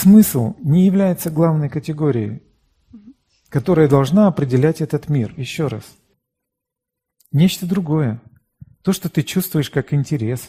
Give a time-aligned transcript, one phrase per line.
[0.00, 2.42] смысл не является главной категорией,
[3.48, 5.34] которая должна определять этот мир.
[5.36, 5.84] Еще раз.
[7.32, 8.20] Нечто другое.
[8.82, 10.48] То, что ты чувствуешь как интерес.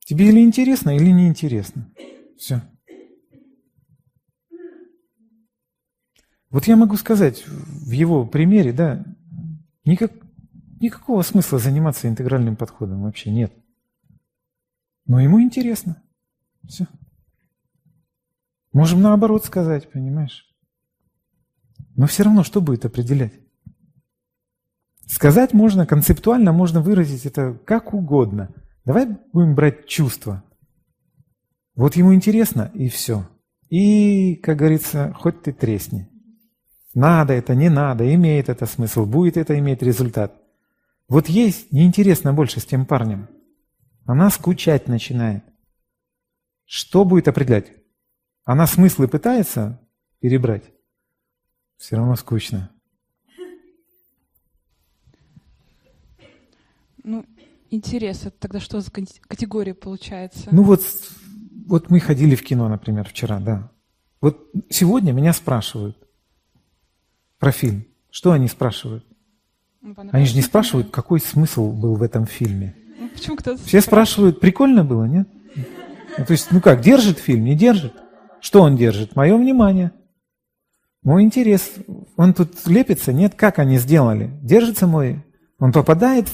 [0.00, 1.92] Тебе или интересно, или неинтересно.
[2.38, 2.62] Все.
[6.48, 9.04] Вот я могу сказать в его примере, да,
[9.84, 10.12] никак,
[10.80, 13.52] никакого смысла заниматься интегральным подходом вообще нет.
[15.06, 16.02] Но ему интересно.
[16.66, 16.88] Все.
[18.72, 20.46] Можем наоборот сказать, понимаешь?
[21.96, 23.32] Но все равно что будет определять?
[25.06, 28.54] Сказать можно, концептуально можно выразить это как угодно.
[28.84, 30.44] Давай будем брать чувства.
[31.74, 33.28] Вот ему интересно, и все.
[33.70, 36.08] И, как говорится, хоть ты тресни.
[36.94, 40.40] Надо это, не надо, имеет это смысл, будет это иметь результат.
[41.08, 43.28] Вот есть неинтересно больше с тем парнем.
[44.06, 45.44] Она скучать начинает.
[46.64, 47.72] Что будет определять?
[48.44, 49.80] Она смыслы пытается
[50.20, 50.64] перебрать?
[51.76, 52.70] Все равно скучно.
[57.02, 57.24] Ну,
[57.70, 60.48] интерес, это тогда что за категория получается?
[60.52, 60.82] Ну вот,
[61.66, 63.70] вот мы ходили в кино, например, вчера, да.
[64.20, 65.96] Вот сегодня меня спрашивают,
[67.38, 67.86] про фильм.
[68.10, 69.06] Что они спрашивают?
[69.80, 72.76] Ну, они же не спрашивают, какой смысл был в этом фильме.
[72.98, 75.26] Ну, почему кто Все спрашивают, прикольно было, нет?
[76.18, 77.94] Ну, то есть, ну как, держит фильм, не держит?
[78.40, 79.16] Что он держит?
[79.16, 79.92] Мое внимание.
[81.02, 81.72] Мой интерес.
[82.16, 83.34] Он тут лепится, нет?
[83.34, 84.30] Как они сделали?
[84.42, 85.24] Держится мой?
[85.58, 86.28] Он попадает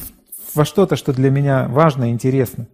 [0.54, 2.68] во что-то, что для меня важно и интересно.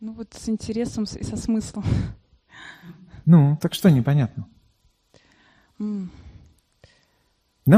[0.00, 1.84] Ну вот с интересом и со смыслом.
[3.24, 4.48] Ну, так что непонятно?
[5.78, 6.10] Нам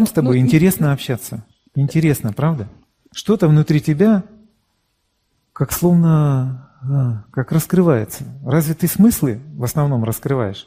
[0.06, 0.90] с тобой ну, интересно и...
[0.90, 1.44] общаться.
[1.74, 2.68] Интересно, правда?
[3.12, 4.22] Что-то внутри тебя
[5.52, 6.69] как словно
[7.32, 8.24] как раскрывается.
[8.44, 10.66] Разве ты смыслы в основном раскрываешь?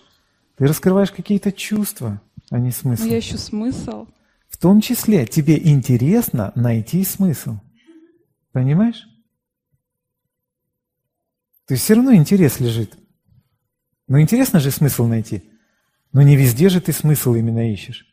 [0.58, 3.06] Ты раскрываешь какие-то чувства, а не смыслы.
[3.06, 4.08] Но я ищу смысл.
[4.48, 7.58] В том числе тебе интересно найти смысл.
[8.52, 9.08] Понимаешь?
[11.66, 12.98] То есть все равно интерес лежит.
[14.08, 15.44] Ну интересно же смысл найти.
[16.12, 18.06] Но не везде же ты смысл именно ищешь.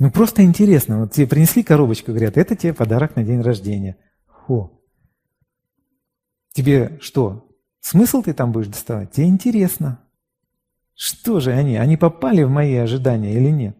[0.00, 1.00] Ну просто интересно.
[1.00, 3.98] Вот тебе принесли коробочку, говорят, это тебе подарок на день рождения.
[4.26, 4.81] Хо.
[6.52, 7.48] Тебе что?
[7.80, 9.12] Смысл ты там будешь доставать?
[9.12, 10.00] Тебе интересно.
[10.94, 11.76] Что же они?
[11.76, 13.76] Они попали в мои ожидания или нет?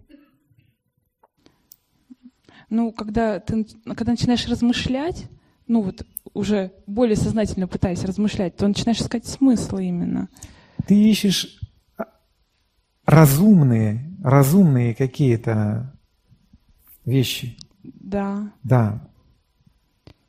[2.69, 5.29] Ну, когда ты когда начинаешь размышлять,
[5.67, 10.29] ну вот уже более сознательно пытаясь размышлять, то начинаешь искать смысл именно.
[10.87, 11.61] Ты ищешь
[13.05, 15.93] разумные, разумные какие-то
[17.05, 17.59] вещи.
[17.85, 18.53] Да.
[18.63, 19.09] Да.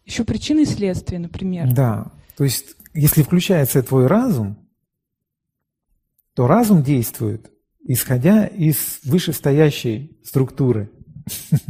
[0.06, 1.72] Еще причины и следствия, например.
[1.74, 2.12] Да.
[2.38, 4.58] То есть, если включается твой разум,
[6.36, 7.52] то разум действует,
[7.84, 10.90] исходя из вышестоящей структуры.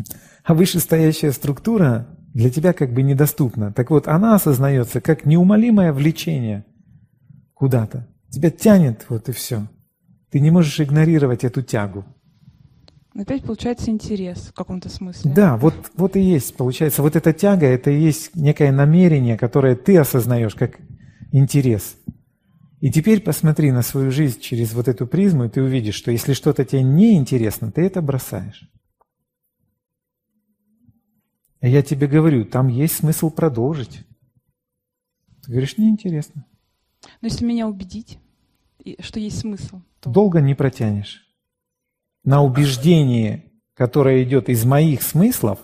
[0.45, 3.71] А вышестоящая структура для тебя как бы недоступна.
[3.71, 6.65] Так вот, она осознается как неумолимое влечение
[7.53, 8.09] куда-то.
[8.29, 9.69] Тебя тянет, вот и все.
[10.31, 12.03] Ты не можешь игнорировать эту тягу.
[13.15, 15.31] Опять получается интерес в каком-то смысле.
[15.33, 19.75] Да, вот, вот и есть, получается, вот эта тяга, это и есть некое намерение, которое
[19.75, 20.79] ты осознаешь как
[21.31, 21.95] интерес.
[22.81, 26.33] И теперь посмотри на свою жизнь через вот эту призму, и ты увидишь, что если
[26.33, 28.69] что-то тебе не интересно, ты это бросаешь.
[31.61, 34.01] А я тебе говорю, там есть смысл продолжить.
[35.43, 36.45] Ты говоришь, неинтересно.
[37.21, 38.19] Но если меня убедить,
[38.99, 40.09] что есть смысл, то...
[40.09, 41.25] Долго не протянешь.
[42.23, 45.59] На убеждение, которое идет из моих смыслов,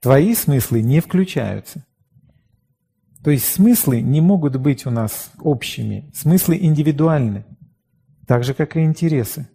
[0.00, 1.84] твои смыслы не включаются.
[3.24, 6.10] То есть смыслы не могут быть у нас общими.
[6.14, 7.44] Смыслы индивидуальны,
[8.26, 9.48] так же, как и интересы.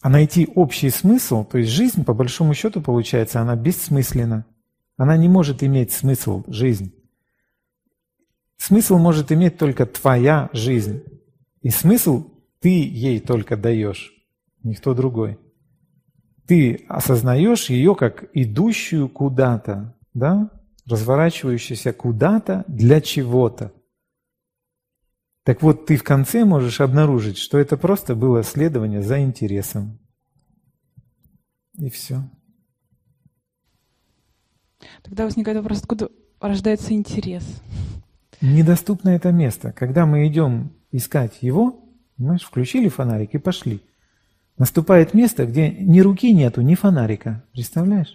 [0.00, 4.46] А найти общий смысл, то есть жизнь, по большому счету, получается, она бессмысленна.
[4.96, 6.94] Она не может иметь смысл, жизнь.
[8.56, 11.02] Смысл может иметь только твоя жизнь.
[11.62, 12.30] И смысл
[12.60, 14.12] ты ей только даешь,
[14.62, 15.38] никто другой.
[16.46, 20.50] Ты осознаешь ее как идущую куда-то, да?
[20.86, 23.72] разворачивающуюся куда-то для чего-то.
[25.44, 29.98] Так вот, ты в конце можешь обнаружить, что это просто было следование за интересом.
[31.78, 32.22] И все.
[35.02, 36.10] Тогда возникает вопрос, откуда
[36.40, 37.44] рождается интерес?
[38.40, 39.72] Недоступно это место.
[39.72, 41.84] Когда мы идем искать его,
[42.16, 43.80] понимаешь, включили фонарик и пошли.
[44.60, 47.42] Наступает место, где ни руки нету, ни фонарика.
[47.54, 48.14] Представляешь?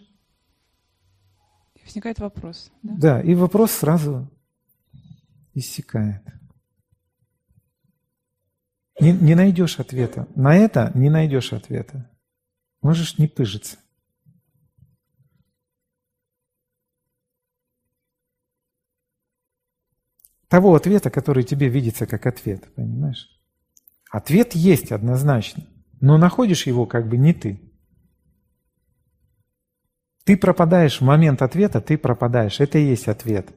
[1.84, 2.72] Возникает вопрос.
[2.84, 2.94] Да?
[2.98, 4.30] Да, и вопрос сразу
[5.56, 6.22] иссякает.
[9.00, 10.28] Не, не найдешь ответа.
[10.36, 12.12] На это не найдешь ответа.
[12.84, 13.78] Можешь не пыжиться.
[20.48, 23.32] Того ответа, который тебе видится как ответ, понимаешь?
[24.12, 25.66] Ответ есть однозначно,
[26.02, 27.60] но находишь его как бы не ты.
[30.24, 32.60] Ты пропадаешь в момент ответа, ты пропадаешь.
[32.60, 33.50] Это и есть ответ.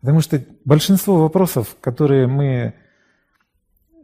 [0.00, 2.74] Потому что большинство вопросов, которые мы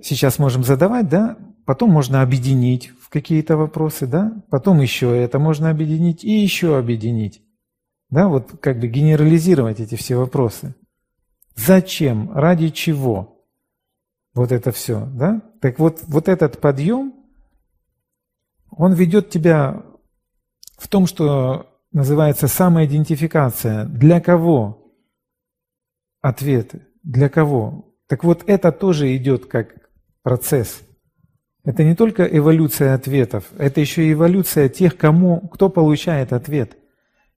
[0.03, 5.71] сейчас можем задавать, да, потом можно объединить в какие-то вопросы, да, потом еще это можно
[5.71, 7.43] объединить и еще объединить.
[8.11, 10.75] Да, вот как бы генерализировать эти все вопросы.
[11.57, 12.33] Зачем?
[12.33, 13.34] Ради чего?
[14.35, 15.43] Вот это все, да?
[15.61, 17.15] Так вот, вот этот подъем,
[18.71, 19.85] он ведет тебя
[20.77, 23.85] в том, что называется самоидентификация.
[23.85, 24.93] Для кого
[26.21, 26.87] ответы?
[27.05, 27.95] Для кого?
[28.09, 29.75] Так вот, это тоже идет как
[30.23, 30.83] процесс.
[31.65, 36.77] Это не только эволюция ответов, это еще и эволюция тех, кому, кто получает ответ.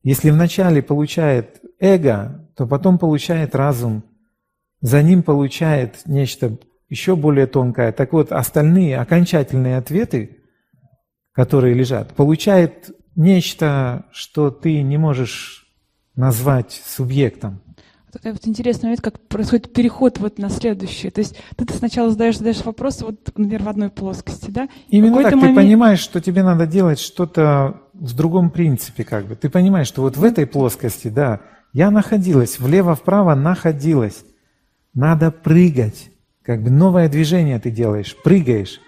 [0.03, 4.03] Если вначале получает эго, то потом получает разум,
[4.81, 6.57] за ним получает нечто
[6.89, 7.91] еще более тонкое.
[7.91, 10.37] Так вот, остальные окончательные ответы,
[11.33, 15.67] которые лежат, получает нечто, что ты не можешь
[16.15, 17.61] назвать субъектом.
[18.11, 21.11] Такая вот интересный момент, как происходит переход вот на следующее.
[21.11, 24.69] То есть ты, ты сначала задаешь, задаешь вопрос, вот, например, в одной плоскости, да?
[24.87, 25.55] Именно так, момент...
[25.55, 29.35] ты понимаешь, что тебе надо делать что-то в другом принципе, как бы.
[29.35, 31.41] Ты понимаешь, что вот в этой плоскости, да,
[31.73, 34.23] я находилась, влево-вправо находилась.
[34.93, 36.09] Надо прыгать.
[36.47, 38.79] Как бы новое движение ты делаешь, прыгаешь.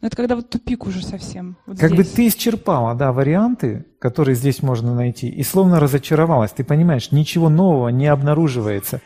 [0.00, 1.58] Но это когда вот тупик уже совсем.
[1.66, 2.08] Вот как здесь.
[2.08, 6.52] бы ты исчерпала, да, варианты, которые здесь можно найти, и словно разочаровалась.
[6.52, 9.02] Ты понимаешь, ничего нового не обнаруживается.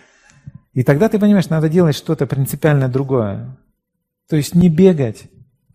[0.74, 3.58] И тогда ты понимаешь, надо делать что-то принципиально другое.
[4.28, 5.24] То есть не бегать,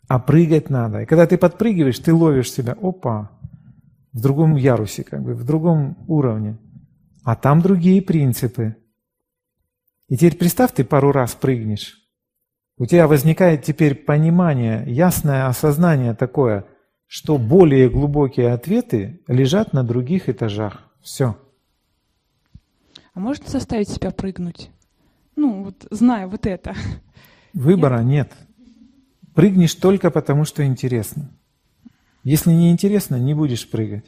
[0.07, 1.01] а прыгать надо.
[1.01, 3.31] И когда ты подпрыгиваешь, ты ловишь себя, опа,
[4.13, 6.57] в другом ярусе, как бы, в другом уровне.
[7.25, 8.77] А там другие принципы.
[10.09, 11.99] И теперь представь, ты пару раз прыгнешь.
[12.77, 16.65] У тебя возникает теперь понимание, ясное осознание такое,
[17.07, 20.91] что более глубокие ответы лежат на других этажах.
[21.01, 21.37] Все.
[23.13, 24.71] А можно заставить себя прыгнуть?
[25.35, 26.75] Ну, вот зная вот это.
[27.53, 28.33] Выбора нет.
[28.57, 29.33] нет.
[29.35, 31.29] Прыгнешь только потому, что интересно.
[32.23, 34.05] Если не интересно, не будешь прыгать.